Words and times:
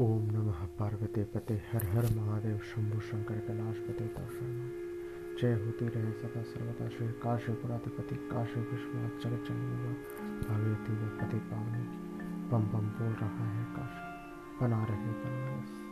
ओम 0.00 0.22
नमः 0.22 0.66
पार्वती 0.66 1.24
पते, 1.24 1.54
हर 1.54 1.84
हर 1.84 2.04
महादेव, 2.16 2.58
शंभु 2.58 3.00
शंकर 3.00 3.34
कैलाश 3.34 3.76
पते 3.76 4.08
शर्मा 4.08 4.70
जय 5.40 5.64
होती 5.64 5.88
रहे 5.88 6.12
सदा 6.12 6.42
सर्वदा 6.42 6.88
श्री 6.88 7.08
काशीपुराधिपति 7.08 8.14
काशी 8.14 8.60
विश्वनाथ 8.60 9.08
जगत 9.08 9.44
चंद्रमा 9.48 9.92
जननी 9.92 10.74
भागीरथी 10.74 11.24
पति 11.24 11.36
पावनी 11.36 11.84
पम 12.50 12.62
पम 12.62 12.86
बोल 12.86 13.12
रहा 13.12 13.48
है 13.50 13.64
काशी, 13.64 14.00
बना 14.60 14.84
रहे 14.84 14.96
बनारस 14.96 15.85